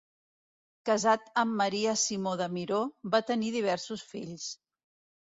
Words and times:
Casat 0.89 1.27
amb 1.41 1.53
Maria 1.59 1.93
Simó 2.03 2.33
de 2.39 2.47
Miró, 2.55 2.79
va 3.17 3.21
tenir 3.29 3.53
diversos 3.57 4.05
fills. 4.15 4.49